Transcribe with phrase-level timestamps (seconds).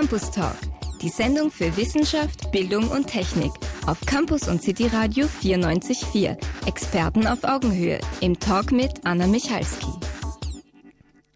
[0.00, 0.56] Campus Talk,
[1.02, 3.52] die Sendung für Wissenschaft, Bildung und Technik
[3.86, 6.38] auf Campus und City Radio 94.4.
[6.66, 9.90] Experten auf Augenhöhe im Talk mit Anna Michalski.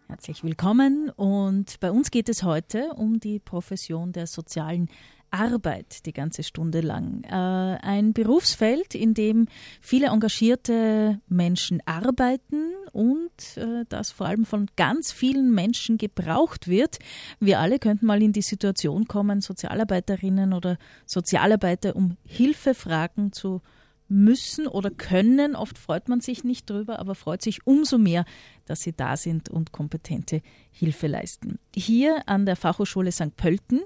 [0.07, 4.89] Herzlich willkommen und bei uns geht es heute um die Profession der sozialen
[5.31, 7.23] Arbeit die ganze Stunde lang.
[7.23, 9.47] Äh, ein Berufsfeld, in dem
[9.81, 16.99] viele engagierte Menschen arbeiten und äh, das vor allem von ganz vielen Menschen gebraucht wird.
[17.39, 23.61] Wir alle könnten mal in die Situation kommen, Sozialarbeiterinnen oder Sozialarbeiter um Hilfe fragen zu
[24.07, 25.55] müssen oder können.
[25.55, 28.25] Oft freut man sich nicht drüber, aber freut sich umso mehr,
[28.65, 31.59] dass sie da sind und kompetente Hilfe leisten.
[31.73, 33.35] Hier an der Fachhochschule St.
[33.35, 33.81] Pölten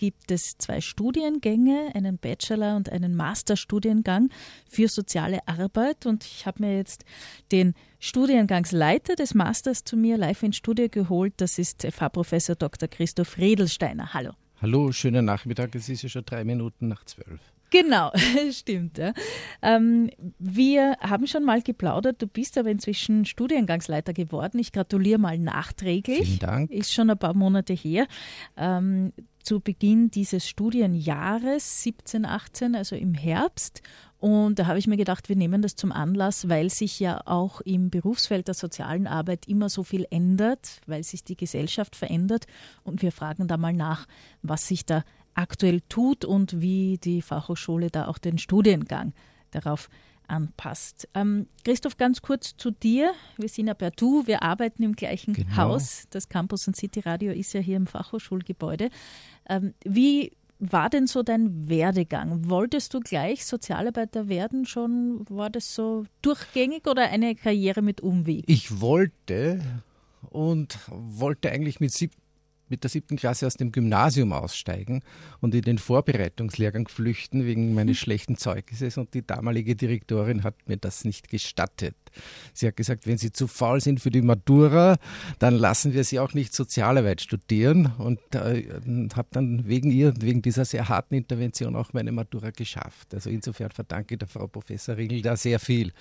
[0.00, 4.30] gibt es zwei Studiengänge, einen Bachelor- und einen Masterstudiengang
[4.66, 6.06] für soziale Arbeit.
[6.06, 7.04] Und ich habe mir jetzt
[7.52, 11.34] den Studiengangsleiter des Masters zu mir live ins Studio geholt.
[11.36, 12.88] Das ist FH-Professor Dr.
[12.88, 14.14] Christoph Redelsteiner.
[14.14, 14.30] Hallo.
[14.62, 15.74] Hallo, schönen Nachmittag.
[15.74, 17.38] Es ist ja schon drei Minuten nach zwölf.
[17.68, 18.10] Genau,
[18.50, 18.96] stimmt.
[18.96, 19.12] Ja.
[19.62, 24.58] Ähm, wir haben schon mal geplaudert, du bist aber inzwischen Studiengangsleiter geworden.
[24.58, 26.26] Ich gratuliere mal nachträglich.
[26.26, 26.70] Vielen Dank.
[26.70, 28.06] Ist schon ein paar Monate her.
[28.56, 29.12] Ähm,
[29.42, 33.82] zu Beginn dieses Studienjahres 17, 18, also im Herbst.
[34.18, 37.60] Und da habe ich mir gedacht, wir nehmen das zum Anlass, weil sich ja auch
[37.62, 42.46] im Berufsfeld der sozialen Arbeit immer so viel ändert, weil sich die Gesellschaft verändert.
[42.84, 44.06] Und wir fragen da mal nach,
[44.42, 49.14] was sich da aktuell tut und wie die Fachhochschule da auch den Studiengang
[49.52, 49.88] darauf
[50.30, 51.08] anpasst.
[51.14, 53.12] Ähm, Christoph, ganz kurz zu dir.
[53.36, 55.56] Wir sind ja per Du, wir arbeiten im gleichen genau.
[55.56, 56.04] Haus.
[56.10, 58.90] Das Campus und City Radio ist ja hier im Fachhochschulgebäude.
[59.48, 62.48] Ähm, wie war denn so dein Werdegang?
[62.48, 65.24] Wolltest du gleich Sozialarbeiter werden schon?
[65.28, 68.44] War das so durchgängig oder eine Karriere mit Umweg?
[68.46, 69.60] Ich wollte
[70.28, 72.19] und wollte eigentlich mit 17
[72.70, 75.02] mit der siebten Klasse aus dem Gymnasium aussteigen
[75.40, 78.02] und in den Vorbereitungslehrgang flüchten wegen meines hm.
[78.02, 81.96] schlechten Zeugnisses und die damalige Direktorin hat mir das nicht gestattet.
[82.52, 84.96] Sie hat gesagt, wenn Sie zu faul sind für die Matura,
[85.38, 88.64] dann lassen wir Sie auch nicht Sozialarbeit studieren und äh,
[89.14, 93.14] habe dann wegen ihr, wegen dieser sehr harten Intervention auch meine Matura geschafft.
[93.14, 95.92] Also insofern verdanke ich der Frau Professor Ringel da sehr viel.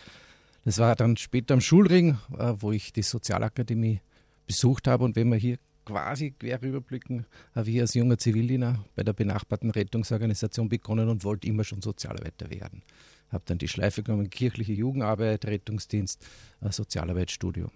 [0.65, 4.01] Das war dann später am Schulring, äh, wo ich die Sozialakademie
[4.45, 5.57] besucht habe und wenn man hier
[5.89, 11.47] quasi quer rüberblicken, habe ich als junger Zivildiener bei der benachbarten Rettungsorganisation begonnen und wollte
[11.47, 12.83] immer schon Sozialarbeiter werden.
[13.31, 16.25] Habe dann die Schleife genommen, kirchliche Jugendarbeit, Rettungsdienst,
[16.61, 17.71] Sozialarbeitsstudium.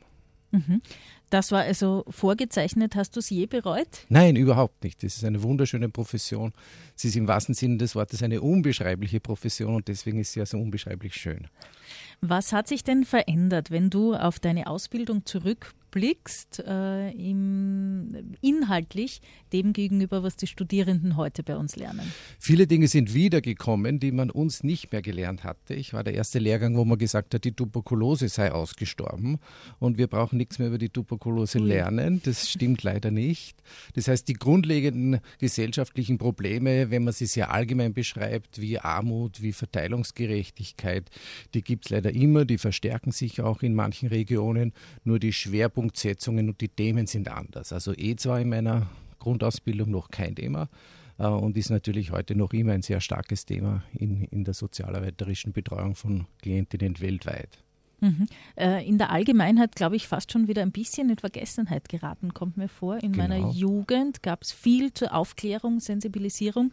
[0.51, 0.81] Mhm.
[1.31, 2.95] Das war also vorgezeichnet.
[2.95, 4.05] Hast du es je bereut?
[4.09, 5.01] Nein, überhaupt nicht.
[5.01, 6.53] Das ist eine wunderschöne Profession.
[6.95, 10.59] Sie ist im wahrsten Sinne des Wortes eine unbeschreibliche Profession und deswegen ist sie also
[10.59, 11.47] unbeschreiblich schön.
[12.21, 19.21] Was hat sich denn verändert, wenn du auf deine Ausbildung zurück zurückblickst, äh, im, inhaltlich
[19.51, 22.11] dem gegenüber, was die Studierenden heute bei uns lernen?
[22.39, 25.75] Viele Dinge sind wiedergekommen, die man uns nicht mehr gelernt hatte.
[25.75, 29.39] Ich war der erste Lehrgang, wo man gesagt hat, die Tuberkulose sei ausgestorben
[29.79, 31.67] und wir brauchen nichts mehr über die Tuberkulose Ui.
[31.67, 32.21] lernen.
[32.23, 33.61] Das stimmt leider nicht.
[33.93, 39.53] Das heißt, die grundlegenden gesellschaftlichen Probleme, wenn man sie sehr allgemein beschreibt, wie Armut, wie
[39.53, 41.09] Verteilungsgerechtigkeit,
[41.53, 44.73] die gibt es leider immer, die verstärken sich auch in manchen Regionen.
[45.03, 47.73] Nur die Schwerpunkte Schwerpunktsetzungen und die Themen sind anders.
[47.73, 48.87] Also eh zwar in meiner
[49.19, 50.69] Grundausbildung noch kein Thema
[51.17, 55.53] äh, und ist natürlich heute noch immer ein sehr starkes Thema in, in der sozialarbeiterischen
[55.53, 57.59] Betreuung von Klientinnen weltweit.
[58.01, 58.27] Mhm.
[58.57, 62.57] Äh, in der Allgemeinheit, glaube ich, fast schon wieder ein bisschen in Vergessenheit geraten, kommt
[62.57, 63.01] mir vor.
[63.01, 63.27] In genau.
[63.27, 66.71] meiner Jugend gab es viel zur Aufklärung, Sensibilisierung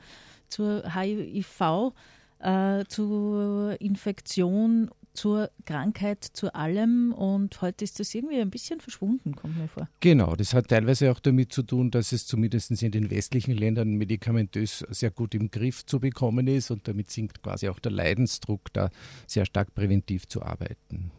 [0.49, 1.93] zur HIV,
[2.41, 9.35] äh, zur Infektion zur Krankheit, zu allem und heute ist das irgendwie ein bisschen verschwunden,
[9.35, 9.89] kommt mir vor.
[10.01, 13.95] Genau, das hat teilweise auch damit zu tun, dass es zumindest in den westlichen Ländern
[13.95, 18.73] medikamentös sehr gut im Griff zu bekommen ist und damit sinkt quasi auch der Leidensdruck,
[18.73, 18.91] da
[19.27, 21.11] sehr stark präventiv zu arbeiten.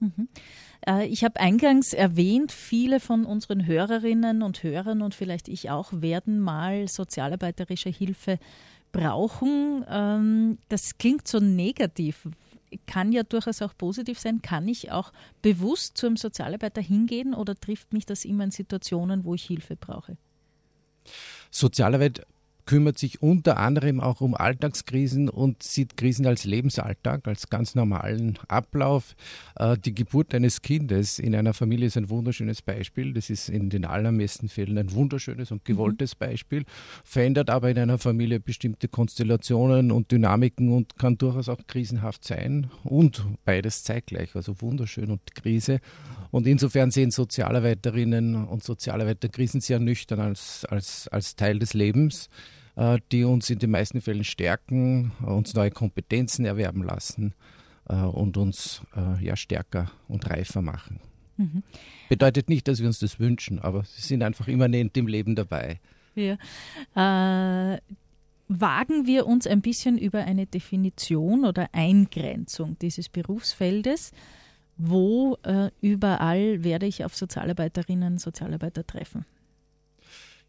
[0.00, 0.28] Mhm.
[0.86, 5.92] Äh, ich habe eingangs erwähnt, viele von unseren Hörerinnen und Hörern und vielleicht ich auch
[5.92, 8.38] werden mal sozialarbeiterische Hilfe
[8.92, 9.84] brauchen.
[9.88, 12.28] Ähm, das klingt so negativ
[12.86, 14.42] kann ja durchaus auch positiv sein.
[14.42, 15.12] Kann ich auch
[15.42, 20.16] bewusst zum Sozialarbeiter hingehen oder trifft mich das immer in Situationen, wo ich Hilfe brauche?
[21.50, 22.26] Sozialarbeit
[22.68, 28.38] kümmert sich unter anderem auch um Alltagskrisen und sieht Krisen als Lebensalltag, als ganz normalen
[28.46, 29.16] Ablauf.
[29.56, 33.14] Äh, die Geburt eines Kindes in einer Familie ist ein wunderschönes Beispiel.
[33.14, 36.18] Das ist in den allermeisten Fällen ein wunderschönes und gewolltes mhm.
[36.18, 36.64] Beispiel,
[37.04, 42.70] verändert aber in einer Familie bestimmte Konstellationen und Dynamiken und kann durchaus auch krisenhaft sein
[42.84, 45.80] und beides zeitgleich, also wunderschön und Krise.
[46.30, 52.28] Und insofern sehen Sozialarbeiterinnen und Sozialarbeiter Krisen sehr nüchtern als, als, als Teil des Lebens.
[52.78, 57.34] Äh, die uns in den meisten Fällen stärken, uns neue Kompetenzen erwerben lassen
[57.88, 61.00] äh, und uns äh, ja, stärker und reifer machen.
[61.38, 61.64] Mhm.
[62.08, 65.80] Bedeutet nicht, dass wir uns das wünschen, aber sie sind einfach immanent im Leben dabei.
[66.14, 66.34] Ja.
[66.94, 67.80] Äh,
[68.46, 74.12] wagen wir uns ein bisschen über eine Definition oder Eingrenzung dieses Berufsfeldes.
[74.76, 79.26] Wo äh, überall werde ich auf Sozialarbeiterinnen und Sozialarbeiter treffen?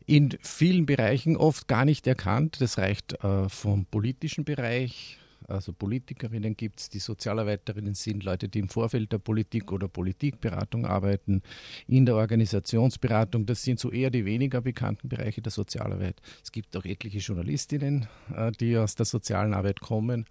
[0.09, 2.61] In vielen Bereichen oft gar nicht erkannt.
[2.61, 5.19] Das reicht äh, vom politischen Bereich.
[5.47, 10.85] Also Politikerinnen gibt es, die Sozialarbeiterinnen sind Leute, die im Vorfeld der Politik oder Politikberatung
[10.85, 11.41] arbeiten,
[11.87, 13.45] in der Organisationsberatung.
[13.45, 16.21] Das sind so eher die weniger bekannten Bereiche der Sozialarbeit.
[16.43, 20.25] Es gibt auch etliche Journalistinnen, äh, die aus der sozialen Arbeit kommen.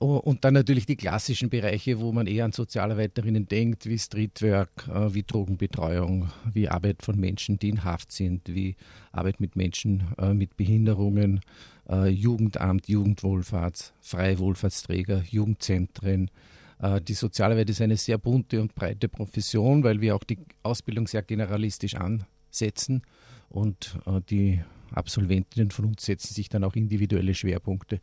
[0.00, 4.88] Oh, und dann natürlich die klassischen Bereiche, wo man eher an Sozialarbeiterinnen denkt, wie Streetwork,
[4.88, 8.74] äh, wie Drogenbetreuung, wie Arbeit von Menschen, die in Haft sind, wie
[9.12, 11.40] Arbeit mit Menschen äh, mit Behinderungen,
[11.88, 16.30] äh, Jugendamt, Jugendwohlfahrts, freie Wohlfahrtsträger, Jugendzentren.
[17.06, 21.22] Die Sozialarbeit ist eine sehr bunte und breite Profession, weil wir auch die Ausbildung sehr
[21.22, 23.02] generalistisch ansetzen
[23.50, 24.00] und
[24.30, 24.60] die
[24.90, 28.00] Absolventinnen von uns setzen sich dann auch individuelle Schwerpunkte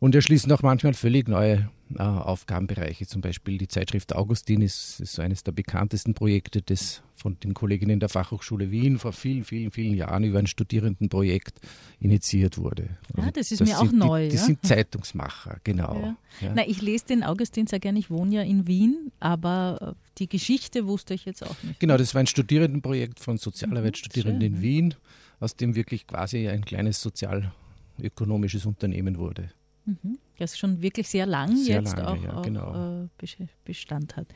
[0.00, 3.06] und erschließen auch manchmal völlig neue äh, Aufgabenbereiche.
[3.06, 7.54] Zum Beispiel die Zeitschrift Augustin ist, ist so eines der bekanntesten Projekte, das von den
[7.54, 11.60] Kolleginnen der Fachhochschule Wien vor vielen, vielen, vielen Jahren über ein Studierendenprojekt
[12.00, 12.98] initiiert wurde.
[13.14, 14.24] Also das ist das mir auch neu.
[14.24, 14.42] Die, die ja?
[14.42, 15.94] sind Zeitungsmacher, genau.
[15.94, 16.16] Ja.
[16.40, 16.52] Ja.
[16.54, 20.86] Na, ich lese den Augustin sehr gerne, ich wohne ja in Wien, aber die Geschichte
[20.86, 21.80] wusste ich jetzt auch nicht.
[21.80, 24.94] Genau, das war ein Studierendenprojekt von Sozialarbeitsstudierenden mhm, in Wien,
[25.38, 29.50] aus dem wirklich quasi ein kleines sozialökonomisches Unternehmen wurde.
[29.84, 30.18] Mhm.
[30.38, 32.64] Das schon wirklich sehr lang sehr jetzt lange, auch, ja, genau.
[32.64, 34.26] auch äh, Bestand hat.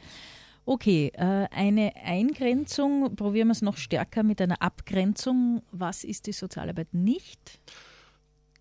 [0.64, 5.62] Okay, äh, eine Eingrenzung, probieren wir es noch stärker mit einer Abgrenzung.
[5.72, 7.60] Was ist die Sozialarbeit nicht?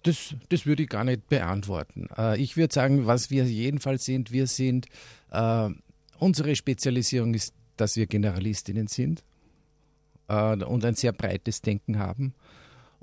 [0.03, 2.07] Das, das würde ich gar nicht beantworten.
[2.17, 4.87] Äh, ich würde sagen, was wir jedenfalls sind, wir sind,
[5.31, 5.69] äh,
[6.17, 9.23] unsere Spezialisierung ist, dass wir Generalistinnen sind
[10.29, 12.33] und ein sehr breites Denken haben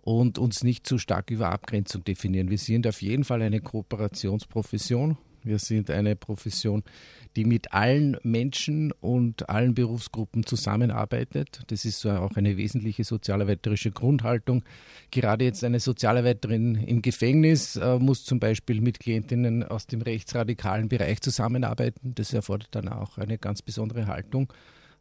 [0.04, 2.50] und uns nicht zu stark über Abgrenzung definieren.
[2.50, 5.16] Wir sind auf jeden Fall eine Kooperationsprofession.
[5.42, 6.82] Wir sind eine Profession,
[7.36, 11.62] die mit allen Menschen und allen Berufsgruppen zusammenarbeitet.
[11.68, 14.62] Das ist auch eine wesentliche sozialarbeiterische Grundhaltung.
[15.10, 20.88] Gerade jetzt eine Sozialarbeiterin im Gefängnis äh, muss zum Beispiel mit Klientinnen aus dem rechtsradikalen
[20.88, 22.14] Bereich zusammenarbeiten.
[22.14, 24.52] Das erfordert dann auch eine ganz besondere Haltung.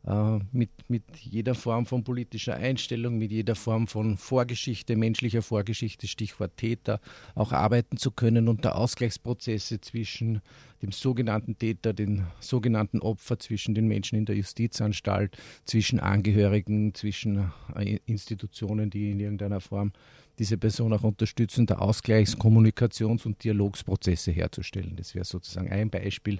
[0.05, 6.07] Äh, mit, mit jeder Form von politischer Einstellung, mit jeder Form von Vorgeschichte, menschlicher Vorgeschichte,
[6.07, 6.99] Stichwort Täter,
[7.35, 10.41] auch arbeiten zu können und der Ausgleichsprozesse zwischen
[10.81, 17.51] dem sogenannten Täter, den sogenannten Opfer, zwischen den Menschen in der Justizanstalt, zwischen Angehörigen, zwischen
[17.73, 19.93] äh, Institutionen, die in irgendeiner Form
[20.37, 24.97] diese Person auch unterstützen, der Ausgleichs-, Kommunikations- und Dialogsprozesse herzustellen.
[24.97, 26.39] Das wäre sozusagen ein Beispiel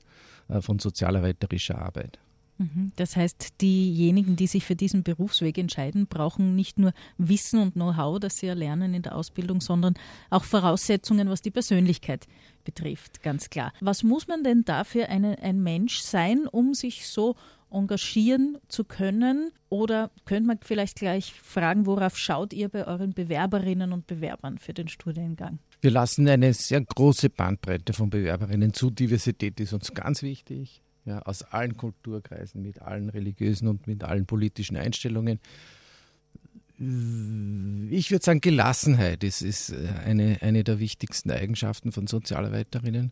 [0.49, 2.19] äh, von sozialarbeiterischer Arbeit.
[2.57, 2.91] Mhm.
[2.95, 8.19] Das heißt, diejenigen, die sich für diesen Berufsweg entscheiden, brauchen nicht nur Wissen und Know-how,
[8.19, 9.95] das sie erlernen in der Ausbildung, sondern
[10.29, 12.27] auch Voraussetzungen, was die Persönlichkeit
[12.63, 13.73] betrifft, ganz klar.
[13.81, 17.35] Was muss man denn dafür eine, ein Mensch sein, um sich so
[17.71, 19.51] engagieren zu können?
[19.69, 24.73] Oder könnte man vielleicht gleich fragen, worauf schaut ihr bei euren Bewerberinnen und Bewerbern für
[24.73, 25.57] den Studiengang?
[25.81, 28.91] Wir lassen eine sehr große Bandbreite von Bewerberinnen zu.
[28.91, 34.25] Diversität ist uns ganz wichtig ja, aus allen Kulturkreisen, mit allen religiösen und mit allen
[34.25, 35.39] politischen Einstellungen.
[36.77, 43.11] Ich würde sagen, Gelassenheit ist, ist äh, eine, eine der wichtigsten Eigenschaften von Sozialarbeiterinnen.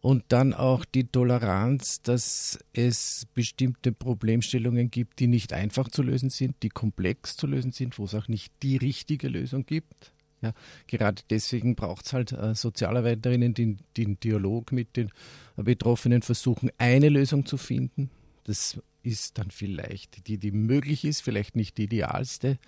[0.00, 6.30] Und dann auch die Toleranz, dass es bestimmte Problemstellungen gibt, die nicht einfach zu lösen
[6.30, 10.12] sind, die komplex zu lösen sind, wo es auch nicht die richtige Lösung gibt.
[10.42, 10.52] Ja,
[10.86, 15.10] gerade deswegen braucht es halt äh, Sozialarbeiterinnen, die den Dialog mit den
[15.56, 18.10] Betroffenen versuchen, eine Lösung zu finden.
[18.44, 22.58] Das ist dann vielleicht die, die möglich ist, vielleicht nicht die idealste.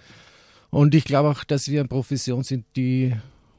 [0.71, 3.15] Und ich glaube auch, dass wir eine Profession sind, die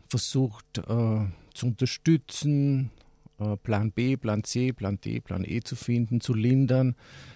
[0.10, 2.92] versucht äh, zu unterstützen,
[3.64, 6.96] Plan B, Plan C, Plan D, Plan E zu finden, zu lindern,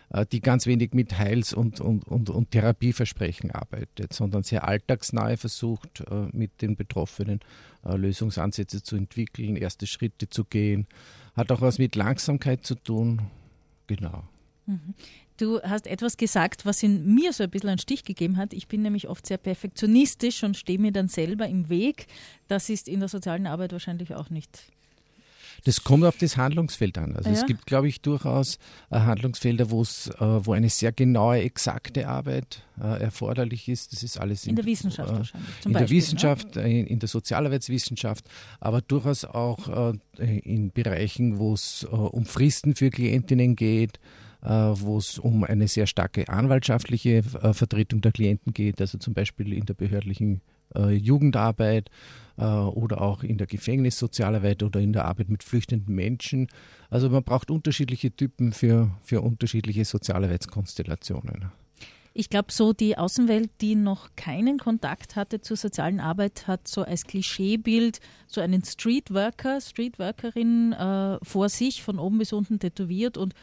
[0.10, 5.38] äh, die ganz wenig mit Heils- und, und, und, und Therapieversprechen arbeitet, sondern sehr alltagsnahe
[5.38, 7.40] versucht, äh, mit den Betroffenen
[7.84, 10.88] Lösungsansätze zu entwickeln, erste Schritte zu gehen.
[11.38, 13.22] Hat auch was mit Langsamkeit zu tun.
[13.86, 14.24] Genau.
[14.66, 14.94] Mhm.
[15.38, 18.54] Du hast etwas gesagt, was in mir so ein bisschen einen Stich gegeben hat.
[18.54, 22.08] Ich bin nämlich oft sehr perfektionistisch und stehe mir dann selber im Weg.
[22.48, 24.72] Das ist in der sozialen Arbeit wahrscheinlich auch nicht
[25.66, 27.16] das kommt auf das Handlungsfeld an.
[27.16, 27.36] Also ja.
[27.36, 28.58] es gibt, glaube ich, durchaus
[28.90, 33.94] äh, Handlungsfelder, wo es, äh, wo eine sehr genaue, exakte Arbeit äh, erforderlich ist.
[33.94, 35.50] Das ist alles in, in der Wissenschaft äh, wahrscheinlich.
[35.66, 36.82] in Beispiel, der Wissenschaft, ne?
[36.82, 38.26] in, der Sozialarbeitswissenschaft,
[38.60, 44.00] aber durchaus auch in Bereichen, wo es um Fristen für Klientinnen geht,
[44.42, 49.66] wo es um eine sehr starke anwaltschaftliche Vertretung der Klienten geht, also zum Beispiel in
[49.66, 50.42] der behördlichen
[50.76, 51.90] Jugendarbeit
[52.38, 56.48] äh, oder auch in der Gefängnissozialarbeit oder in der Arbeit mit flüchtenden Menschen.
[56.90, 61.52] Also man braucht unterschiedliche Typen für, für unterschiedliche Sozialarbeitskonstellationen.
[62.20, 66.82] Ich glaube, so die Außenwelt, die noch keinen Kontakt hatte zur sozialen Arbeit, hat so
[66.82, 73.36] als Klischeebild so einen Streetworker, Streetworkerin äh, vor sich, von oben bis unten tätowiert und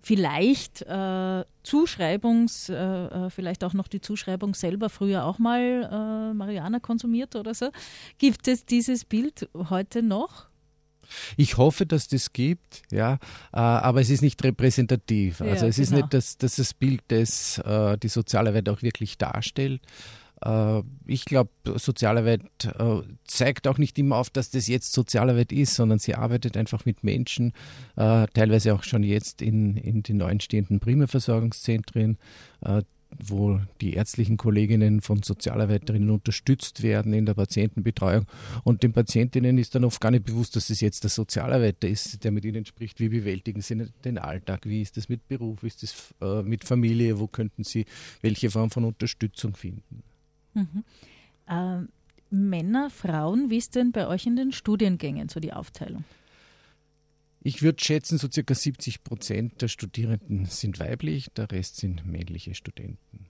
[0.00, 6.34] vielleicht äh, Zuschreibungs, äh, äh, vielleicht auch noch die Zuschreibung selber früher auch mal äh,
[6.34, 7.70] Marihuana konsumiert oder so.
[8.18, 10.48] Gibt es dieses Bild heute noch?
[11.36, 13.14] Ich hoffe, dass das gibt, ja,
[13.52, 15.40] äh, aber es ist nicht repräsentativ.
[15.40, 15.84] Also ja, es genau.
[15.84, 19.80] ist nicht das, das, das Bild, das äh, die Sozialarbeit auch wirklich darstellt.
[20.44, 25.74] Äh, ich glaube, Sozialarbeit äh, zeigt auch nicht immer auf, dass das jetzt Sozialarbeit ist,
[25.74, 27.52] sondern sie arbeitet einfach mit Menschen,
[27.96, 32.18] äh, teilweise auch schon jetzt in, in den neu entstehenden Primärversorgungszentren,
[33.24, 38.26] wo die ärztlichen Kolleginnen von Sozialarbeiterinnen unterstützt werden in der Patientenbetreuung.
[38.64, 42.22] Und den Patientinnen ist dann oft gar nicht bewusst, dass es jetzt der Sozialarbeiter ist,
[42.24, 43.00] der mit ihnen spricht.
[43.00, 44.66] Wie bewältigen sie den Alltag?
[44.66, 45.62] Wie ist das mit Beruf?
[45.62, 46.14] Wie ist das
[46.44, 47.18] mit Familie?
[47.18, 47.86] Wo könnten sie
[48.20, 50.02] welche Form von Unterstützung finden?
[50.58, 50.84] Mhm.
[51.46, 51.86] Äh,
[52.30, 56.04] Männer, Frauen, wie ist denn bei euch in den Studiengängen so die Aufteilung?
[57.40, 62.54] Ich würde schätzen, so circa 70 Prozent der Studierenden sind weiblich, der Rest sind männliche
[62.54, 63.26] Studenten.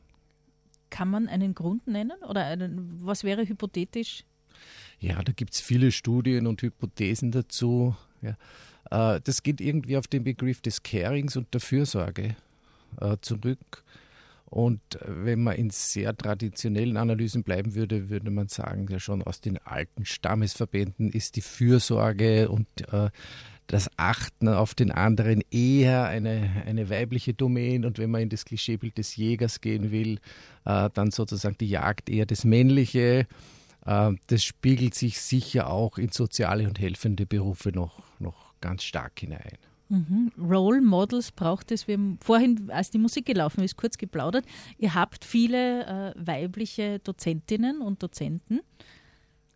[0.91, 4.25] Kann man einen Grund nennen oder einen, was wäre hypothetisch?
[4.99, 7.95] Ja, da gibt es viele Studien und Hypothesen dazu.
[8.23, 8.37] Ja.
[8.91, 12.35] Äh, das geht irgendwie auf den Begriff des Carings und der Fürsorge
[13.01, 13.85] äh, zurück.
[14.51, 19.23] Und äh, wenn man in sehr traditionellen Analysen bleiben würde, würde man sagen, ja schon
[19.23, 23.11] aus den alten Stammesverbänden ist die Fürsorge und äh,
[23.67, 27.87] das Achten auf den anderen eher eine, eine weibliche Domäne.
[27.87, 30.19] Und wenn man in das Klischeebild des Jägers gehen will,
[30.65, 33.27] äh, dann sozusagen die Jagd eher das Männliche.
[33.85, 39.21] Äh, das spiegelt sich sicher auch in soziale und helfende Berufe noch, noch ganz stark
[39.21, 39.59] hinein.
[39.89, 40.33] Mhm.
[40.39, 41.89] Role Models braucht es.
[41.89, 44.45] Wir haben vorhin, als die Musik gelaufen ist, kurz geplaudert.
[44.77, 48.61] Ihr habt viele äh, weibliche Dozentinnen und Dozenten.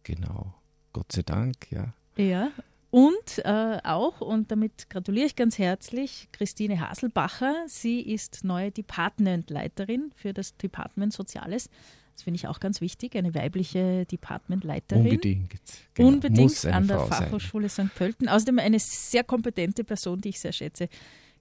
[0.02, 0.54] Genau.
[0.92, 1.94] Gott sei Dank, ja.
[2.16, 2.50] Ja.
[2.90, 7.64] Und äh, auch, und damit gratuliere ich ganz herzlich, Christine Haselbacher.
[7.66, 11.70] Sie ist neue Departmentleiterin für das Department Soziales
[12.14, 15.04] das finde ich auch ganz wichtig, eine weibliche Departmentleiterin.
[15.04, 15.60] Unbedingt.
[15.94, 16.08] Genau.
[16.08, 17.88] Unbedingt an der Frau Fachhochschule sein.
[17.88, 17.94] St.
[17.94, 18.28] Pölten.
[18.28, 20.88] Außerdem eine sehr kompetente Person, die ich sehr schätze,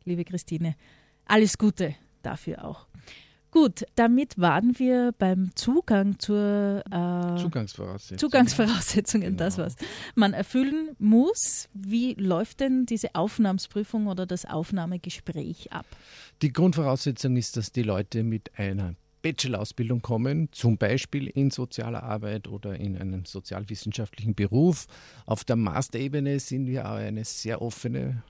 [0.05, 0.75] liebe Christine.
[1.25, 2.87] Alles Gute dafür auch.
[3.51, 8.19] Gut, damit waren wir beim Zugang zur äh, Zugangsvoraussetzungen.
[8.19, 9.37] Zugangsvoraussetzungen, genau.
[9.37, 9.75] das was
[10.15, 11.67] man erfüllen muss.
[11.73, 15.85] Wie läuft denn diese Aufnahmsprüfung oder das Aufnahmegespräch ab?
[16.41, 22.47] Die Grundvoraussetzung ist, dass die Leute mit einer Bachelor-Ausbildung kommen, zum Beispiel in sozialer Arbeit
[22.47, 24.87] oder in einen sozialwissenschaftlichen Beruf.
[25.25, 28.23] Auf der Masterebene sind wir aber eine sehr offene,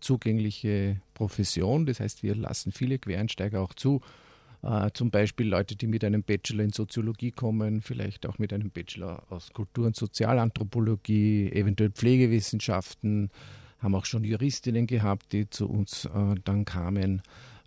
[0.00, 1.86] zugängliche Profession.
[1.86, 4.00] Das heißt, wir lassen viele Quereinsteiger auch zu.
[4.62, 8.70] Äh, zum Beispiel Leute, die mit einem Bachelor in Soziologie kommen, vielleicht auch mit einem
[8.70, 13.30] Bachelor aus Kultur- und Sozialanthropologie, eventuell Pflegewissenschaften,
[13.80, 17.22] haben auch schon Juristinnen gehabt, die zu uns äh, dann kamen.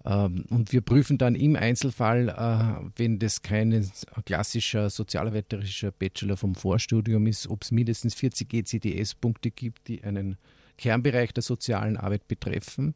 [0.06, 3.90] Ähm, und wir prüfen dann im Einzelfall, äh, wenn das kein
[4.26, 10.38] klassischer sozialarbeiterischer Bachelor vom Vorstudium ist, ob es mindestens 40 GCDS-Punkte gibt, die einen
[10.78, 12.96] Kernbereich der sozialen Arbeit betreffen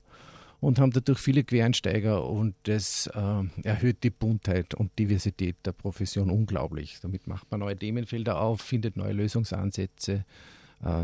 [0.59, 6.29] und haben dadurch viele Quereinsteiger und das äh, erhöht die Buntheit und Diversität der Profession
[6.29, 6.99] unglaublich.
[7.01, 10.25] Damit macht man neue Themenfelder auf, findet neue Lösungsansätze
[10.83, 11.03] äh,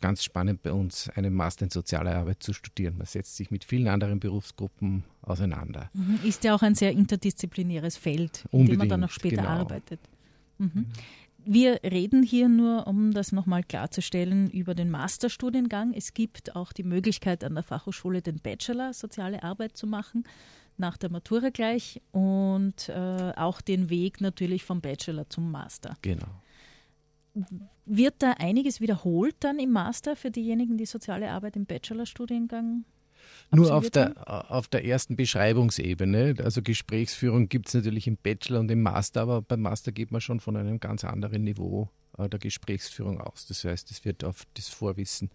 [0.00, 2.96] ganz spannend bei uns, einen Master in soziale Arbeit zu studieren.
[2.96, 5.90] Man setzt sich mit vielen anderen Berufsgruppen auseinander.
[5.92, 6.20] Mhm.
[6.24, 9.48] Ist ja auch ein sehr interdisziplinäres Feld, in dem man dann auch später genau.
[9.48, 10.00] arbeitet.
[10.58, 10.86] Mhm.
[11.46, 15.94] wir reden hier nur, um das nochmal klarzustellen, über den Masterstudiengang.
[15.94, 20.24] Es gibt auch die Möglichkeit, an der Fachhochschule den Bachelor Soziale Arbeit zu machen,
[20.76, 25.96] nach der Matura gleich und äh, auch den Weg natürlich vom Bachelor zum Master.
[26.02, 26.28] Genau.
[27.86, 32.84] Wird da einiges wiederholt dann im Master für diejenigen, die soziale Arbeit im Bachelorstudiengang
[33.52, 36.36] nur auf der, auf der ersten Beschreibungsebene.
[36.42, 40.20] Also Gesprächsführung gibt es natürlich im Bachelor und im Master, aber beim Master geht man
[40.20, 43.46] schon von einem ganz anderen Niveau äh, der Gesprächsführung aus.
[43.46, 45.30] Das heißt, es wird auf das Vorwissen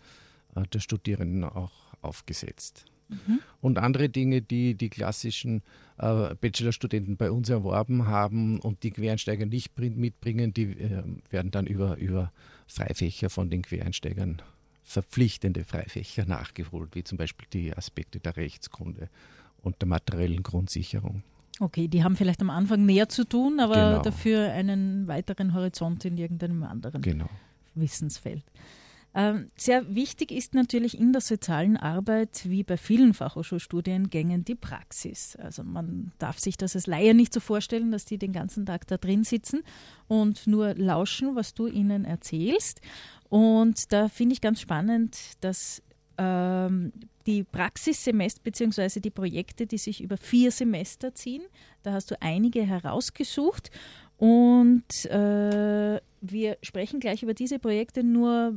[0.56, 1.72] äh, der Studierenden auch
[2.02, 2.86] aufgesetzt.
[3.08, 3.40] Mhm.
[3.62, 5.62] Und andere Dinge, die die klassischen
[5.98, 11.68] äh, Bachelorstudenten bei uns erworben haben und die Quereinsteiger nicht mitbringen, die äh, werden dann
[11.68, 12.32] über, über
[12.68, 14.42] Freifächer von den Quereinsteigern
[14.84, 19.10] verpflichtende Freifächer nachgeholt, wie zum Beispiel die Aspekte der Rechtskunde
[19.62, 21.24] und der materiellen Grundsicherung.
[21.60, 24.02] Okay, die haben vielleicht am Anfang mehr zu tun, aber genau.
[24.02, 27.30] dafür einen weiteren Horizont in irgendeinem anderen genau.
[27.74, 28.44] Wissensfeld.
[29.18, 35.38] Ähm, sehr wichtig ist natürlich in der sozialen Arbeit, wie bei vielen Fachhochschulstudiengängen, die Praxis.
[35.38, 38.88] Also man darf sich das als Laie nicht so vorstellen, dass die den ganzen Tag
[38.88, 39.64] da drin sitzen
[40.10, 42.82] und nur lauschen, was du ihnen erzählst.
[43.30, 45.82] Und da finde ich ganz spannend, dass
[46.18, 46.92] ähm,
[47.26, 49.00] die Praxissemester bzw.
[49.00, 51.44] die Projekte, die sich über vier Semester ziehen,
[51.84, 53.72] da hast du einige herausgesucht.
[54.18, 58.54] Und äh, wir sprechen gleich über diese Projekte, nur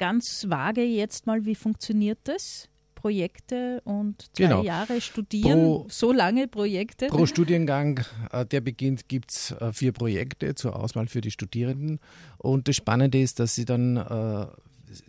[0.00, 2.68] ganz vage jetzt mal, wie funktioniert das?
[2.94, 4.62] Projekte und zwei genau.
[4.62, 7.06] Jahre studieren, pro, so lange Projekte?
[7.06, 11.98] Pro Studiengang, äh, der beginnt, gibt es äh, vier Projekte zur Auswahl für die Studierenden.
[12.36, 14.46] Und das Spannende ist, dass sie dann äh,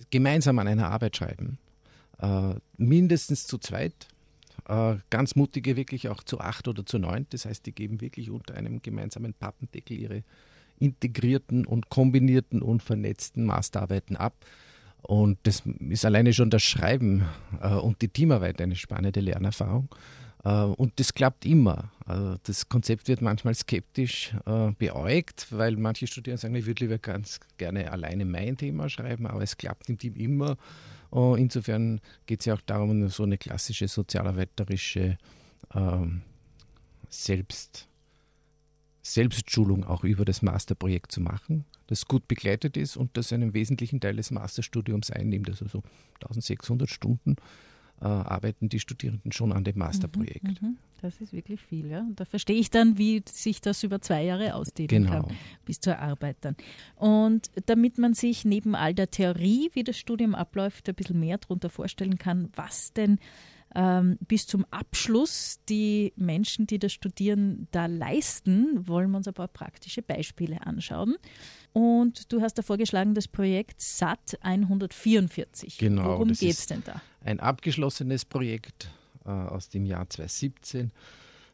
[0.10, 1.58] gemeinsam an einer Arbeit schreiben.
[2.20, 4.08] Äh, mindestens zu zweit.
[4.70, 7.28] Äh, ganz mutige wirklich auch zu acht oder zu neun.
[7.32, 10.24] Das heißt, die geben wirklich unter einem gemeinsamen Pappendeckel ihre
[10.80, 14.34] integrierten und kombinierten und vernetzten Masterarbeiten ab.
[15.02, 17.26] Und das ist alleine schon das Schreiben
[17.62, 19.90] äh, und die Teamarbeit eine spannende Lernerfahrung.
[20.44, 21.92] Äh, und das klappt immer.
[22.06, 26.98] Also das Konzept wird manchmal skeptisch äh, beäugt, weil manche Studierende sagen, ich würde lieber
[26.98, 30.58] ganz gerne alleine mein Thema schreiben, aber es klappt im Team immer.
[31.14, 35.18] Uh, insofern geht es ja auch darum, so eine klassische sozialarbeiterische
[35.76, 36.22] ähm,
[37.10, 37.90] Selbst,
[39.02, 44.00] Selbstschulung auch über das Masterprojekt zu machen das gut begleitet ist und das einen wesentlichen
[44.00, 45.50] Teil des Masterstudiums einnimmt.
[45.50, 45.84] Also so
[46.22, 47.36] 1600 Stunden
[48.00, 50.62] äh, arbeiten die Studierenden schon an dem Masterprojekt.
[50.62, 50.78] Mhm, mhm.
[51.02, 52.06] Das ist wirklich viel, ja.
[52.16, 55.24] Da verstehe ich dann, wie sich das über zwei Jahre ausdehnen genau.
[55.24, 56.56] kann, bis zur Arbeit dann.
[56.96, 61.40] Und damit man sich neben all der Theorie, wie das Studium abläuft, ein bisschen mehr
[61.40, 63.20] darunter vorstellen kann, was denn
[63.76, 69.34] ähm, bis zum Abschluss die Menschen, die das studieren, da leisten, wollen wir uns ein
[69.34, 71.16] paar praktische Beispiele anschauen.
[71.74, 75.78] Und du hast da vorgeschlagen, das Projekt SAT 144.
[75.78, 76.06] Genau.
[76.06, 77.02] Worum geht es denn da?
[77.24, 78.92] Ein abgeschlossenes Projekt
[79.26, 80.92] äh, aus dem Jahr 2017.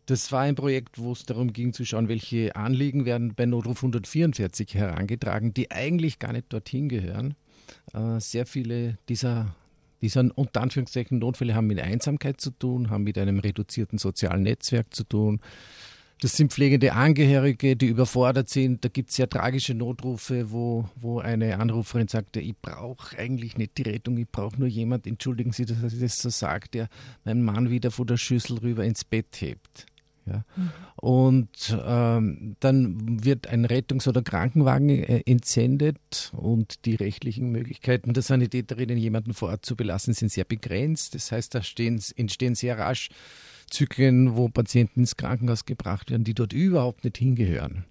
[0.07, 3.79] Das war ein Projekt, wo es darum ging zu schauen, welche Anliegen werden bei Notruf
[3.79, 7.35] 144 herangetragen, die eigentlich gar nicht dorthin gehören.
[7.93, 9.53] Äh, sehr viele dieser
[10.01, 14.93] dieser unter Anführungszeichen Notfälle haben mit Einsamkeit zu tun, haben mit einem reduzierten sozialen Netzwerk
[14.93, 15.39] zu tun.
[16.19, 18.83] Das sind pflegende Angehörige, die überfordert sind.
[18.83, 23.77] Da gibt es sehr tragische Notrufe, wo, wo eine Anruferin sagte, ich brauche eigentlich nicht
[23.77, 26.89] die Rettung, ich brauche nur jemand, entschuldigen Sie, dass ich das so sage, der
[27.23, 29.85] meinen Mann wieder von der Schüssel rüber ins Bett hebt.
[30.27, 30.43] Ja.
[30.55, 30.71] Mhm.
[30.97, 38.23] Und ähm, dann wird ein Rettungs- oder Krankenwagen äh, entsendet und die rechtlichen Möglichkeiten der
[38.23, 41.15] Sanitäterinnen, jemanden vor Ort zu belassen, sind sehr begrenzt.
[41.15, 43.09] Das heißt, da stehen, entstehen sehr rasch
[43.69, 47.85] Zyklen, wo Patienten ins Krankenhaus gebracht werden, die dort überhaupt nicht hingehören.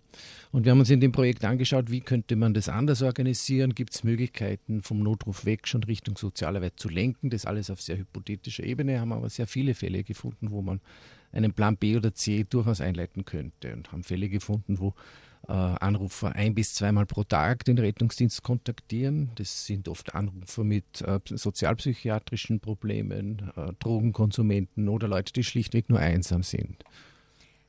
[0.51, 3.75] Und wir haben uns in dem Projekt angeschaut, wie könnte man das anders organisieren?
[3.75, 7.29] Gibt es Möglichkeiten, vom Notruf weg schon Richtung Sozialarbeit zu lenken?
[7.29, 10.81] Das alles auf sehr hypothetischer Ebene, haben aber sehr viele Fälle gefunden, wo man
[11.37, 14.95] einen Plan B oder C durchaus einleiten könnte und haben Fälle gefunden, wo
[15.49, 19.31] äh, Anrufer ein bis zweimal pro Tag den Rettungsdienst kontaktieren.
[19.37, 26.01] Das sind oft Anrufer mit äh, sozialpsychiatrischen Problemen, äh, Drogenkonsumenten oder Leute, die schlichtweg nur
[26.01, 26.83] einsam sind.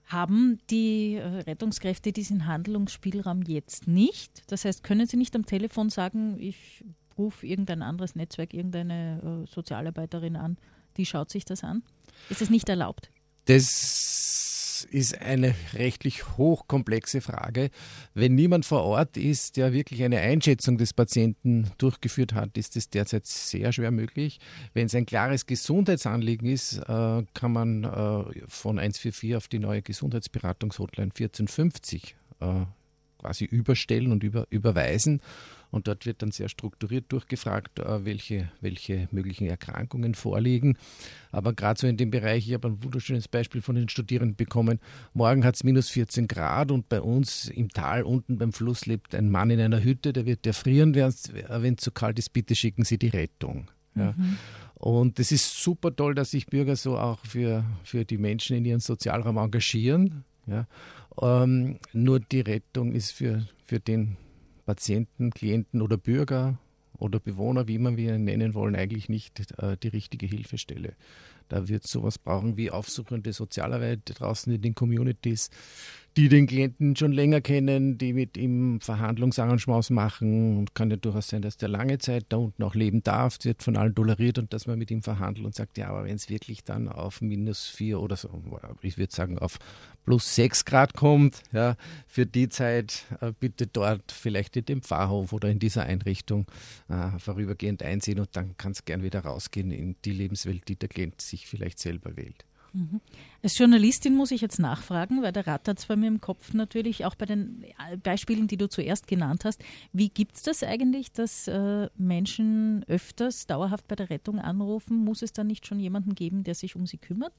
[0.06, 4.42] Haben die Rettungskräfte diesen Handlungsspielraum jetzt nicht?
[4.48, 6.84] Das heißt, können sie nicht am Telefon sagen, ich
[7.18, 10.58] rufe irgendein anderes Netzwerk, irgendeine Sozialarbeiterin an,
[10.96, 11.84] die schaut sich das an?
[12.30, 13.12] Ist es nicht erlaubt?
[13.48, 17.70] Das ist eine rechtlich hochkomplexe Frage.
[18.14, 22.90] Wenn niemand vor Ort ist, der wirklich eine Einschätzung des Patienten durchgeführt hat, ist das
[22.90, 24.40] derzeit sehr schwer möglich.
[24.74, 29.82] Wenn es ein klares Gesundheitsanliegen ist, äh, kann man äh, von 144 auf die neue
[29.82, 32.16] Gesundheitsberatungshotline 1450
[33.18, 35.22] quasi überstellen und über, überweisen.
[35.70, 40.78] Und dort wird dann sehr strukturiert durchgefragt, äh, welche, welche möglichen Erkrankungen vorliegen.
[41.32, 44.80] Aber gerade so in dem Bereich, ich habe ein wunderschönes Beispiel von den Studierenden bekommen.
[45.14, 49.14] Morgen hat es minus 14 Grad und bei uns im Tal unten beim Fluss lebt
[49.14, 51.08] ein Mann in einer Hütte, der wird erfrieren, wenn
[51.74, 52.32] es zu kalt ist.
[52.32, 53.70] Bitte schicken Sie die Rettung.
[53.96, 54.14] Ja.
[54.16, 54.38] Mhm.
[54.76, 58.66] Und es ist super toll, dass sich Bürger so auch für, für die Menschen in
[58.66, 60.24] ihrem Sozialraum engagieren.
[60.46, 60.68] Ja.
[61.20, 64.18] Ähm, nur die Rettung ist für, für den
[64.68, 66.60] Patienten, Klienten oder Bürger
[66.98, 70.94] oder Bewohner, wie immer wir nennen wollen, eigentlich nicht äh, die richtige Hilfestelle.
[71.48, 75.50] Da wird sowas brauchen wie aufsuchende Sozialarbeit draußen in den Communities,
[76.18, 80.58] die den Klienten schon länger kennen, die mit ihm Verhandlungsengagements machen.
[80.58, 83.62] Und kann ja durchaus sein, dass der lange Zeit da unten auch leben darf, wird
[83.62, 86.28] von allen toleriert und dass man mit ihm verhandelt und sagt, ja, aber wenn es
[86.28, 88.42] wirklich dann auf minus vier oder so,
[88.82, 89.60] ich würde sagen auf
[90.06, 91.76] plus sechs Grad kommt, ja,
[92.08, 96.48] für die Zeit äh, bitte dort vielleicht in dem Pfarrhof oder in dieser Einrichtung
[96.90, 100.90] äh, vorübergehend einsehen und dann kann es gern wieder rausgehen in die Lebenswelt, die der
[100.90, 102.47] Klient sich vielleicht selber wählt.
[102.78, 103.02] Mhm.
[103.42, 107.06] Als Journalistin muss ich jetzt nachfragen, weil der rattert es bei mir im Kopf natürlich,
[107.06, 109.64] auch bei den äh, Beispielen, die du zuerst genannt hast.
[109.94, 115.04] Wie gibt es das eigentlich, dass äh, Menschen öfters dauerhaft bei der Rettung anrufen?
[115.04, 117.34] Muss es da nicht schon jemanden geben, der sich um sie kümmert?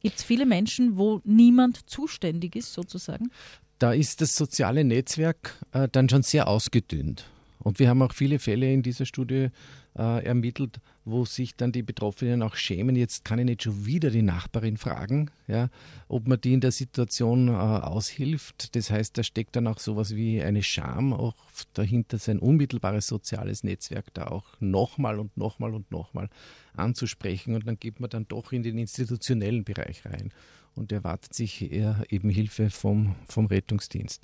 [0.00, 3.30] Gibt es viele Menschen, wo niemand zuständig ist, sozusagen?
[3.78, 7.24] Da ist das soziale Netzwerk äh, dann schon sehr ausgedünnt.
[7.58, 9.48] Und wir haben auch viele Fälle in dieser Studie
[9.96, 14.10] äh, ermittelt, wo sich dann die Betroffenen auch schämen, jetzt kann ich nicht schon wieder
[14.10, 15.68] die Nachbarin fragen, ja,
[16.08, 18.74] ob man die in der Situation äh, aushilft.
[18.74, 21.34] Das heißt, da steckt dann auch sowas wie eine Scham auch
[21.74, 26.28] dahinter, sein unmittelbares soziales Netzwerk da auch nochmal und nochmal und nochmal
[26.74, 27.54] anzusprechen.
[27.54, 30.32] Und dann geht man dann doch in den institutionellen Bereich rein
[30.74, 34.22] und erwartet sich eher eben Hilfe vom, vom Rettungsdienst.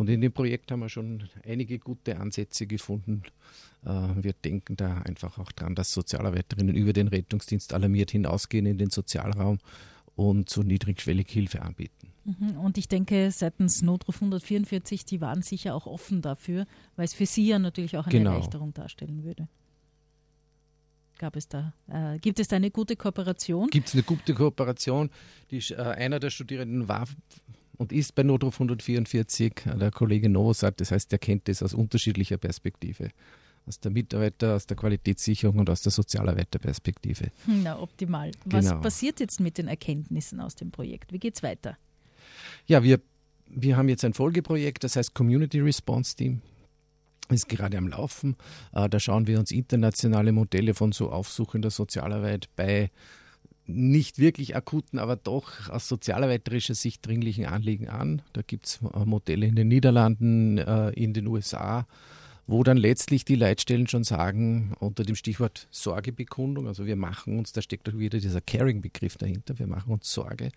[0.00, 3.22] Und in dem Projekt haben wir schon einige gute Ansätze gefunden.
[3.84, 8.78] Äh, wir denken da einfach auch dran, dass Sozialarbeiterinnen über den Rettungsdienst alarmiert hinausgehen in
[8.78, 9.58] den Sozialraum
[10.16, 12.14] und so niedrigschwellig Hilfe anbieten.
[12.24, 12.56] Mhm.
[12.60, 17.26] Und ich denke, seitens Notruf 144, die waren sicher auch offen dafür, weil es für
[17.26, 18.30] sie ja natürlich auch eine genau.
[18.30, 19.48] Erleichterung darstellen würde.
[21.18, 23.68] Gab es da, äh, gibt es da eine gute Kooperation?
[23.68, 25.10] Gibt es eine gute Kooperation?
[25.50, 27.06] Die, äh, einer der Studierenden war
[27.80, 30.78] und ist bei Notruf 144 der Kollege Novosat.
[30.82, 33.08] Das heißt, er kennt das aus unterschiedlicher Perspektive.
[33.64, 37.30] Aus der Mitarbeiter, aus der Qualitätssicherung und aus der Sozialarbeiterperspektive.
[37.46, 38.32] Na, optimal.
[38.44, 38.82] Was genau.
[38.82, 41.10] passiert jetzt mit den Erkenntnissen aus dem Projekt?
[41.10, 41.78] Wie geht es weiter?
[42.66, 43.00] Ja, wir,
[43.46, 46.42] wir haben jetzt ein Folgeprojekt, das heißt Community Response Team
[47.30, 48.36] ist gerade am Laufen.
[48.72, 52.90] Äh, da schauen wir uns internationale Modelle von so aufsuchender Sozialarbeit bei
[53.66, 58.22] nicht wirklich akuten, aber doch aus sozialarbeiterischer Sicht dringlichen Anliegen an.
[58.32, 61.86] Da gibt es äh, Modelle in den Niederlanden, äh, in den USA,
[62.46, 67.52] wo dann letztlich die Leitstellen schon sagen, unter dem Stichwort Sorgebekundung, also wir machen uns,
[67.52, 70.50] da steckt doch wieder dieser Caring-Begriff dahinter, wir machen uns Sorge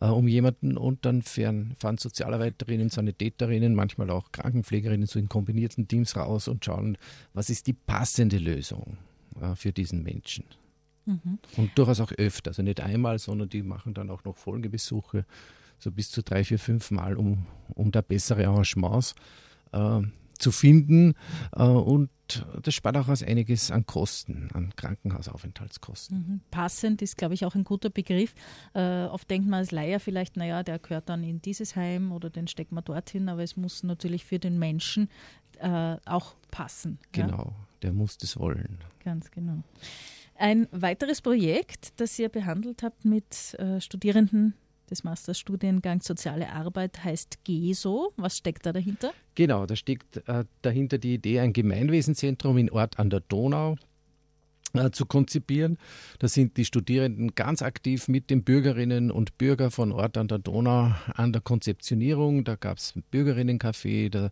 [0.00, 5.86] äh, um jemanden und dann fahren, fahren Sozialarbeiterinnen, Sanitäterinnen, manchmal auch Krankenpflegerinnen so in kombinierten
[5.86, 6.98] Teams raus und schauen,
[7.32, 8.96] was ist die passende Lösung
[9.54, 10.44] für diesen Menschen.
[11.10, 11.38] Mhm.
[11.56, 15.26] Und durchaus auch öfter, also nicht einmal, sondern die machen dann auch noch Folgebesuche,
[15.78, 19.14] so bis zu drei, vier, fünf Mal, um, um da bessere Arrangements
[19.72, 20.02] äh,
[20.38, 21.14] zu finden.
[21.52, 22.10] Äh, und
[22.62, 26.16] das spart auch aus einiges an Kosten, an Krankenhausaufenthaltskosten.
[26.16, 26.40] Mhm.
[26.50, 28.34] Passend ist, glaube ich, auch ein guter Begriff.
[28.74, 32.30] Äh, oft denkt man als Leier vielleicht, naja, der gehört dann in dieses Heim oder
[32.30, 35.08] den steckt man dorthin, aber es muss natürlich für den Menschen
[35.58, 36.98] äh, auch passen.
[37.12, 37.66] Genau, ja?
[37.82, 38.78] der muss das wollen.
[39.04, 39.62] Ganz genau.
[40.40, 44.54] Ein weiteres Projekt, das ihr behandelt habt mit äh, Studierenden
[44.88, 48.14] des Masterstudiengangs Soziale Arbeit, heißt GESO.
[48.16, 49.12] Was steckt da dahinter?
[49.34, 53.76] Genau, da steckt äh, dahinter die Idee, ein Gemeinwesenzentrum in Ort an der Donau
[54.72, 55.76] äh, zu konzipieren.
[56.20, 60.38] Da sind die Studierenden ganz aktiv mit den Bürgerinnen und Bürgern von Ort an der
[60.38, 62.44] Donau an der Konzeptionierung.
[62.44, 64.30] Da gab es ein Bürgerinnencafé, da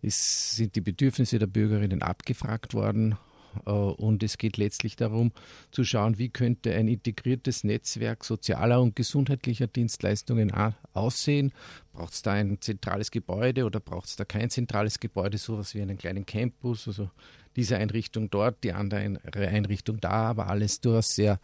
[0.00, 3.18] ist, sind die Bedürfnisse der Bürgerinnen abgefragt worden
[3.64, 5.32] und es geht letztlich darum
[5.70, 10.52] zu schauen, wie könnte ein integriertes Netzwerk sozialer und gesundheitlicher Dienstleistungen
[10.92, 11.52] aussehen.
[11.92, 15.82] Braucht es da ein zentrales Gebäude oder braucht es da kein zentrales Gebäude, sowas wie
[15.82, 17.10] einen kleinen Campus, also
[17.56, 21.38] diese Einrichtung dort, die andere Einrichtung da, aber alles durchaus sehr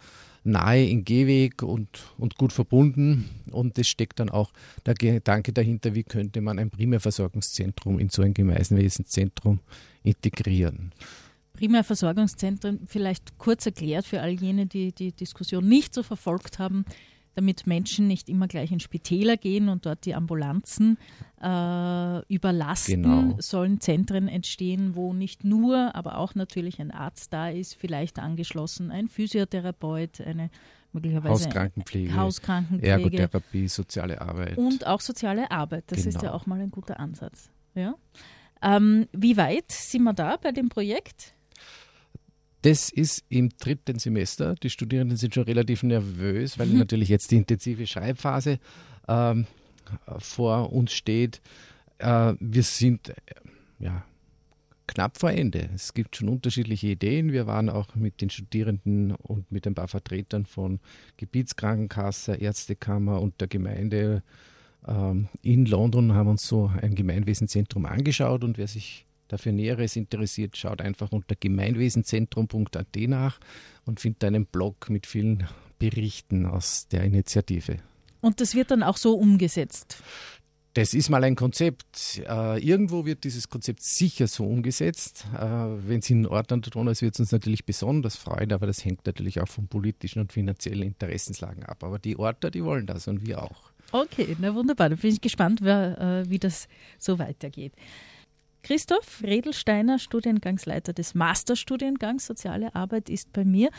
[0.45, 3.29] nahe in Gehweg und, und gut verbunden.
[3.51, 4.51] Und es steckt dann auch
[4.87, 9.61] der Gedanke dahinter, wie könnte man ein Primärversorgungszentrum in so ein Gemeinwesenzentrum
[10.03, 10.93] integrieren.
[11.59, 16.85] Primärversorgungszentren vielleicht kurz erklärt für all jene, die die Diskussion nicht so verfolgt haben.
[17.35, 20.99] damit Menschen nicht immer gleich in Spitäler gehen und dort die Ambulanzen
[21.41, 23.37] äh, überlasten, genau.
[23.39, 28.91] sollen Zentren entstehen, wo nicht nur, aber auch natürlich ein Arzt da ist, vielleicht angeschlossen
[28.91, 30.51] ein Physiotherapeut, eine
[30.93, 34.59] möglicherweise Hauskrankenpflege, Hauskrankenpflege, Ergotherapie, soziale Arbeit.
[34.59, 36.09] Und auch soziale Arbeit, das genau.
[36.09, 36.33] ist ja genau.
[36.33, 37.51] auch mal ein guter Ansatz.
[37.77, 37.95] Ja?
[38.63, 41.35] Ähm, wie weit sind wir da bei dem Projekt?
[42.63, 44.55] Das ist im dritten Semester.
[44.57, 46.79] Die Studierenden sind schon relativ nervös, weil mhm.
[46.79, 48.59] natürlich jetzt die intensive Schreibphase
[49.07, 49.47] ähm,
[50.19, 51.41] vor uns steht.
[51.99, 53.15] Äh, wir sind äh,
[53.79, 54.05] ja,
[54.89, 55.69] knapp vor Ende.
[55.75, 57.33] Es gibt schon unterschiedliche Ideen.
[57.33, 60.81] Wir waren auch mit den Studierenden und mit ein paar Vertretern von
[61.17, 64.23] Gebietskrankenkasse, Ärztekammer und der Gemeinde
[64.87, 70.57] ähm, in London, haben uns so ein Gemeinwesenzentrum angeschaut und wer sich dafür Näheres interessiert,
[70.57, 73.39] schaut einfach unter gemeinwesenzentrum.at nach
[73.85, 75.47] und findet einen Blog mit vielen
[75.79, 77.79] Berichten aus der Initiative.
[78.21, 80.03] Und das wird dann auch so umgesetzt?
[80.75, 82.23] Das ist mal ein Konzept.
[82.29, 85.27] Äh, irgendwo wird dieses Konzept sicher so umgesetzt.
[85.35, 88.85] Äh, Wenn es in Ordnung tun ist, wird es uns natürlich besonders freuen, aber das
[88.85, 91.83] hängt natürlich auch von politischen und finanziellen Interessenslagen ab.
[91.83, 93.73] Aber die Orte, die wollen das und wir auch.
[93.91, 94.91] Okay, na wunderbar.
[94.91, 97.73] Da bin ich gespannt, wer, äh, wie das so weitergeht.
[98.63, 103.71] Christoph Redelsteiner, Studiengangsleiter des Masterstudiengangs Soziale Arbeit, ist bei mir.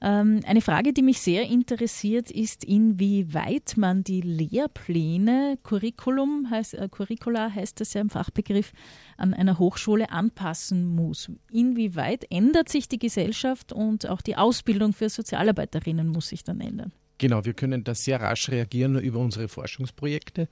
[0.00, 6.88] Ähm, eine Frage, die mich sehr interessiert, ist, inwieweit man die Lehrpläne, Curriculum heißt, äh,
[6.90, 8.72] Curricula heißt das ja im Fachbegriff,
[9.16, 11.30] an einer Hochschule anpassen muss.
[11.50, 16.92] Inwieweit ändert sich die Gesellschaft und auch die Ausbildung für Sozialarbeiterinnen muss sich dann ändern?
[17.18, 20.48] Genau, wir können da sehr rasch reagieren über unsere Forschungsprojekte.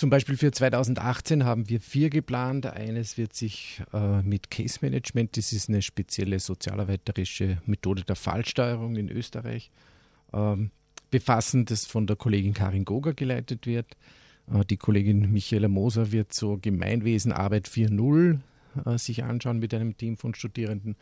[0.00, 2.64] Zum Beispiel für 2018 haben wir vier geplant.
[2.64, 8.96] Eines wird sich äh, mit Case Management, das ist eine spezielle sozialarbeiterische Methode der Fallsteuerung
[8.96, 9.70] in Österreich,
[10.32, 10.70] ähm,
[11.10, 13.98] befassen, das von der Kollegin Karin Goger geleitet wird.
[14.50, 18.38] Äh, die Kollegin Michaela Moser wird so Gemeinwesenarbeit 4.0
[18.86, 20.96] äh, sich anschauen mit einem Team von Studierenden.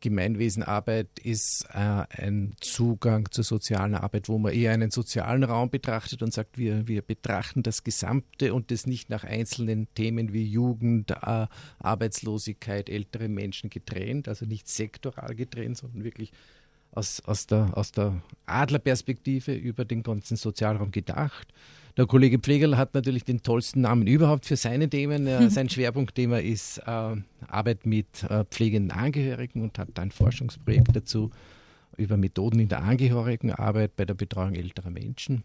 [0.00, 6.22] Gemeinwesenarbeit ist äh, ein Zugang zur sozialen Arbeit, wo man eher einen sozialen Raum betrachtet
[6.22, 11.10] und sagt, wir, wir betrachten das Gesamte und das nicht nach einzelnen Themen wie Jugend,
[11.10, 11.46] äh,
[11.78, 16.32] Arbeitslosigkeit, ältere Menschen getrennt, also nicht sektoral getrennt, sondern wirklich
[16.92, 21.52] aus, aus, der, aus der Adlerperspektive über den ganzen Sozialraum gedacht.
[21.96, 25.26] Der Kollege Pflegerl hat natürlich den tollsten Namen überhaupt für seine Themen.
[25.26, 27.16] Äh, sein Schwerpunktthema ist äh,
[27.48, 31.30] Arbeit mit äh, pflegenden Angehörigen und hat ein Forschungsprojekt dazu
[31.96, 35.44] über Methoden in der Angehörigenarbeit bei der Betreuung älterer Menschen.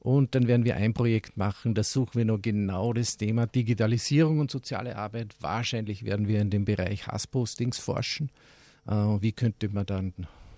[0.00, 4.38] Und dann werden wir ein Projekt machen, da suchen wir noch genau das Thema Digitalisierung
[4.38, 5.34] und soziale Arbeit.
[5.40, 8.30] Wahrscheinlich werden wir in dem Bereich Hasspostings forschen.
[8.86, 10.12] Äh, wie könnte man dann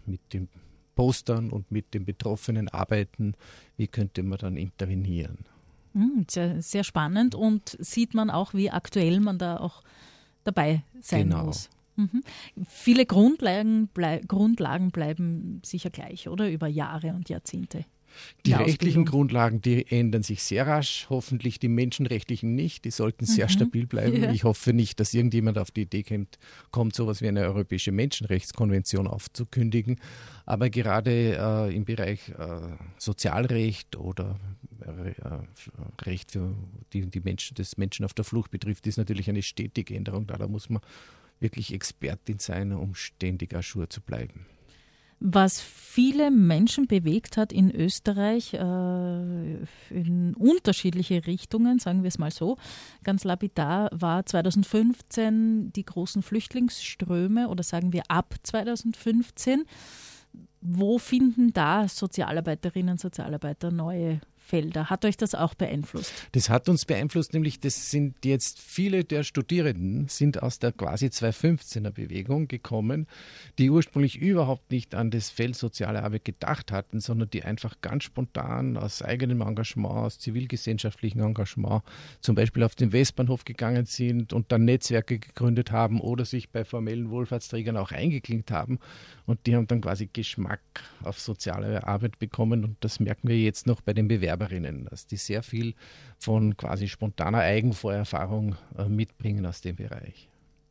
[0.04, 0.48] mit den
[0.96, 3.34] Postern und mit den Betroffenen arbeiten,
[3.76, 5.38] wie könnte man dann intervenieren.
[5.92, 9.82] Hm, sehr, sehr spannend und sieht man auch, wie aktuell man da auch
[10.42, 11.44] dabei sein genau.
[11.44, 11.70] muss.
[11.96, 12.22] Mhm.
[12.68, 16.50] Viele Grundlagen, blei Grundlagen bleiben sicher gleich, oder?
[16.50, 17.84] Über Jahre und Jahrzehnte.
[18.44, 23.46] Die rechtlichen Grundlagen, die ändern sich sehr rasch, hoffentlich die menschenrechtlichen nicht, die sollten sehr
[23.46, 23.50] mhm.
[23.50, 24.22] stabil bleiben.
[24.22, 24.32] Ja.
[24.32, 26.38] Ich hoffe nicht, dass irgendjemand auf die Idee kommt,
[26.70, 30.00] kommt so etwas wie eine europäische Menschenrechtskonvention aufzukündigen.
[30.44, 32.60] Aber gerade äh, im Bereich äh,
[32.98, 34.38] Sozialrecht oder
[34.80, 36.54] äh, Recht für
[36.92, 40.36] die, die Menschen, das Menschen auf der Flucht betrifft, ist natürlich eine stetige Änderung da.
[40.36, 40.80] Da muss man
[41.40, 44.46] wirklich Expertin sein, um ständig ajour zu bleiben.
[45.18, 48.58] Was viele Menschen bewegt hat in Österreich äh,
[49.88, 52.58] in unterschiedliche Richtungen, sagen wir es mal so.
[53.02, 59.64] Ganz lapidar war 2015 die großen Flüchtlingsströme oder sagen wir ab 2015.
[60.60, 64.88] Wo finden da Sozialarbeiterinnen und Sozialarbeiter neue Felder.
[64.90, 66.12] Hat euch das auch beeinflusst?
[66.32, 71.06] Das hat uns beeinflusst, nämlich das sind jetzt viele der Studierenden sind aus der quasi
[71.06, 73.06] 215er Bewegung gekommen,
[73.58, 78.04] die ursprünglich überhaupt nicht an das Feld soziale Arbeit gedacht hatten, sondern die einfach ganz
[78.04, 81.82] spontan aus eigenem Engagement, aus zivilgesellschaftlichem Engagement
[82.20, 86.64] zum Beispiel auf den Westbahnhof gegangen sind und dann Netzwerke gegründet haben oder sich bei
[86.64, 88.78] formellen Wohlfahrtsträgern auch eingeklinkt haben
[89.26, 90.60] und die haben dann quasi Geschmack
[91.02, 95.06] auf soziale Arbeit bekommen und das merken wir jetzt noch bei den Bewerbern Bewerberinnen, dass
[95.06, 95.74] die sehr viel
[96.18, 100.28] von quasi spontaner Eigenvorerfahrung äh, mitbringen aus dem Bereich.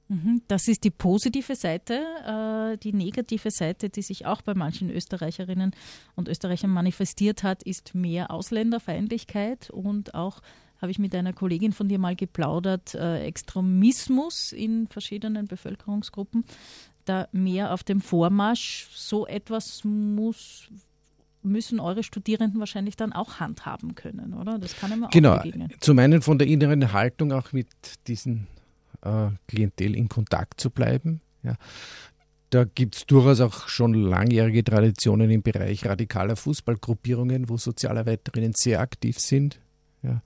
[0.07, 2.73] Mhm, das ist die positive Seite.
[2.73, 5.71] Äh, die negative Seite, die sich auch bei manchen Österreicherinnen
[6.15, 10.41] und Österreichern manifestiert hat, ist mehr Ausländerfeindlichkeit und auch
[10.81, 16.45] habe ich mit einer Kollegin von dir mal geplaudert, äh, Extremismus in verschiedenen Bevölkerungsgruppen.
[17.05, 18.87] Da mehr auf dem Vormarsch.
[18.91, 20.69] So etwas muss
[21.45, 24.59] müssen eure Studierenden wahrscheinlich dann auch handhaben können, oder?
[24.59, 25.35] Das kann immer genau.
[25.35, 25.71] auch begegnen.
[25.79, 27.67] Zum einen von der inneren Haltung auch mit
[28.07, 28.47] diesen
[29.01, 31.21] äh, Klientel in Kontakt zu bleiben.
[31.43, 31.55] Ja.
[32.49, 38.79] Da gibt es durchaus auch schon langjährige Traditionen im Bereich radikaler Fußballgruppierungen, wo Sozialarbeiterinnen sehr
[38.81, 39.59] aktiv sind.
[40.03, 40.21] Ja.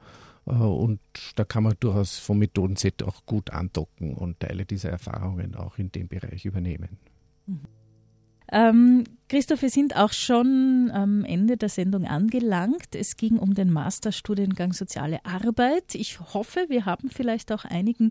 [0.45, 0.99] Äh, und
[1.35, 5.91] da kann man durchaus vom Methodenset auch gut andocken und Teile dieser Erfahrungen auch in
[5.91, 6.97] dem Bereich übernehmen.
[7.45, 7.61] Mhm.
[8.51, 12.95] Ähm, Christoph, wir sind auch schon am Ende der Sendung angelangt.
[12.95, 15.93] Es ging um den Masterstudiengang Soziale Arbeit.
[15.93, 18.09] Ich hoffe, wir haben vielleicht auch einigen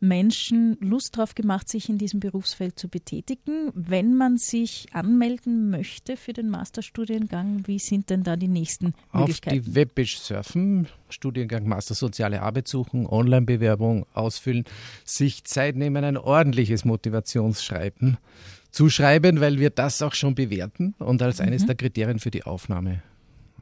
[0.00, 3.70] Menschen Lust darauf gemacht, sich in diesem Berufsfeld zu betätigen.
[3.74, 9.60] Wenn man sich anmelden möchte für den Masterstudiengang, wie sind denn da die nächsten Möglichkeiten?
[9.60, 14.64] Auf die Webpage surfen, Studiengang Master Soziale Arbeit suchen, Online-Bewerbung ausfüllen,
[15.04, 18.18] sich Zeit nehmen, ein ordentliches Motivationsschreiben
[18.76, 21.66] zuschreiben, weil wir das auch schon bewerten und als eines mhm.
[21.66, 23.02] der Kriterien für die Aufnahme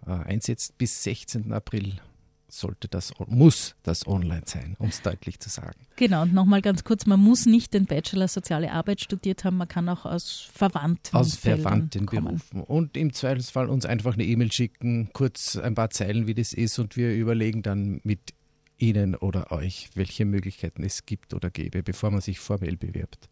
[0.07, 0.77] äh, einsetzt.
[0.77, 1.53] Bis 16.
[1.53, 2.01] April
[2.49, 5.79] sollte das, muss das online sein, um es deutlich zu sagen.
[5.97, 9.69] Genau, und nochmal ganz kurz, man muss nicht den Bachelor Soziale Arbeit studiert haben, man
[9.69, 12.25] kann auch aus verwandten Aus verwandten kommen.
[12.25, 12.63] Berufen.
[12.63, 16.79] Und im Zweifelsfall uns einfach eine E-Mail schicken, kurz ein paar Zeilen, wie das ist,
[16.79, 18.35] und wir überlegen dann mit
[18.79, 23.29] Ihnen oder euch, welche Möglichkeiten es gibt oder gäbe, bevor man sich formell bewirbt.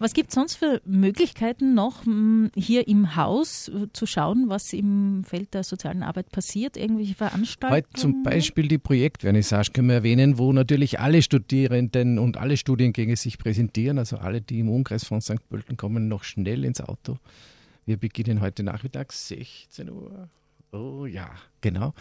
[0.00, 2.04] Was gibt es sonst für Möglichkeiten noch,
[2.54, 6.76] hier im Haus äh, zu schauen, was im Feld der sozialen Arbeit passiert?
[6.76, 7.84] Irgendwelche Veranstaltungen?
[7.84, 13.16] Heute zum Beispiel die Projektvernissage können wir erwähnen, wo natürlich alle Studierenden und alle Studiengänge
[13.16, 13.98] sich präsentieren.
[13.98, 15.48] Also alle, die im Umkreis von St.
[15.48, 17.18] Pölten kommen, noch schnell ins Auto.
[17.84, 20.28] Wir beginnen heute Nachmittag 16 Uhr.
[20.70, 21.30] Oh ja,
[21.62, 21.94] genau.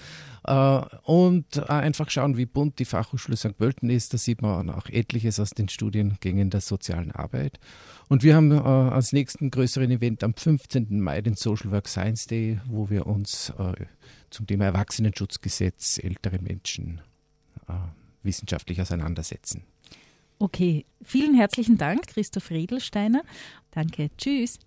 [0.43, 3.57] Äh, und äh, einfach schauen, wie bunt die Fachhochschule St.
[3.57, 4.13] Pölten ist.
[4.13, 7.59] Da sieht man auch etliches aus den Studiengängen der sozialen Arbeit.
[8.09, 10.99] Und wir haben äh, als nächsten größeren Event am 15.
[10.99, 13.53] Mai den Social Work Science Day, wo wir uns
[14.29, 17.01] zum Thema Erwachsenenschutzgesetz ältere Menschen
[18.23, 19.63] wissenschaftlich auseinandersetzen.
[20.39, 23.23] Okay, vielen herzlichen Dank, Christoph Riedelsteiner.
[23.71, 24.55] Danke, tschüss.